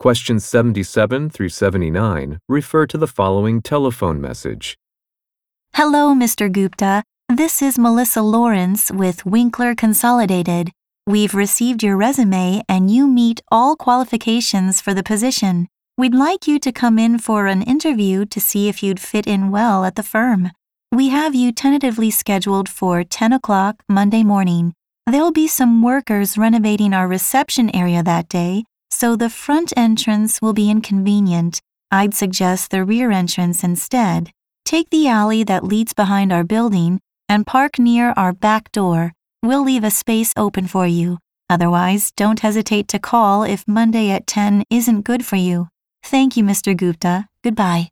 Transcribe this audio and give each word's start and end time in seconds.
Questions 0.00 0.46
77 0.46 1.28
through 1.28 1.50
79 1.50 2.38
refer 2.48 2.86
to 2.86 2.96
the 2.96 3.06
following 3.06 3.60
telephone 3.60 4.18
message. 4.18 4.78
Hello, 5.74 6.14
Mr. 6.14 6.50
Gupta. 6.50 7.02
This 7.28 7.60
is 7.60 7.78
Melissa 7.78 8.22
Lawrence 8.22 8.90
with 8.90 9.26
Winkler 9.26 9.74
Consolidated. 9.74 10.70
We've 11.06 11.34
received 11.34 11.82
your 11.82 11.98
resume 11.98 12.62
and 12.66 12.90
you 12.90 13.06
meet 13.06 13.42
all 13.52 13.76
qualifications 13.76 14.80
for 14.80 14.94
the 14.94 15.02
position. 15.02 15.68
We'd 15.98 16.14
like 16.14 16.48
you 16.48 16.58
to 16.60 16.72
come 16.72 16.98
in 16.98 17.18
for 17.18 17.46
an 17.46 17.60
interview 17.60 18.24
to 18.24 18.40
see 18.40 18.70
if 18.70 18.82
you'd 18.82 19.00
fit 19.00 19.26
in 19.26 19.50
well 19.50 19.84
at 19.84 19.96
the 19.96 20.02
firm. 20.02 20.50
We 20.90 21.10
have 21.10 21.34
you 21.34 21.52
tentatively 21.52 22.10
scheduled 22.10 22.70
for 22.70 23.04
10 23.04 23.34
o'clock 23.34 23.82
Monday 23.86 24.24
morning. 24.24 24.72
There'll 25.06 25.30
be 25.30 25.46
some 25.46 25.82
workers 25.82 26.38
renovating 26.38 26.94
our 26.94 27.06
reception 27.06 27.68
area 27.76 28.02
that 28.02 28.30
day, 28.30 28.64
so 28.90 29.16
the 29.16 29.30
front 29.30 29.72
entrance 29.76 30.42
will 30.42 30.52
be 30.52 30.70
inconvenient. 30.70 31.60
I'd 31.90 32.14
suggest 32.14 32.70
the 32.70 32.84
rear 32.84 33.10
entrance 33.10 33.64
instead. 33.64 34.30
Take 34.64 34.90
the 34.90 35.08
alley 35.08 35.42
that 35.44 35.64
leads 35.64 35.92
behind 35.92 36.32
our 36.32 36.44
building 36.44 37.00
and 37.28 37.46
park 37.46 37.78
near 37.78 38.12
our 38.16 38.32
back 38.32 38.72
door. 38.72 39.12
We'll 39.42 39.64
leave 39.64 39.84
a 39.84 39.90
space 39.90 40.32
open 40.36 40.66
for 40.66 40.86
you. 40.86 41.18
Otherwise, 41.48 42.12
don't 42.16 42.40
hesitate 42.40 42.86
to 42.88 42.98
call 42.98 43.42
if 43.42 43.66
Monday 43.66 44.10
at 44.10 44.26
10 44.26 44.64
isn't 44.70 45.02
good 45.02 45.24
for 45.24 45.36
you. 45.36 45.68
Thank 46.04 46.36
you, 46.36 46.44
Mr. 46.44 46.76
Gupta. 46.76 47.26
Goodbye. 47.42 47.90